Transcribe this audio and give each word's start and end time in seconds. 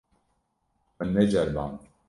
Min 1.03 1.13
neceriband. 1.19 1.79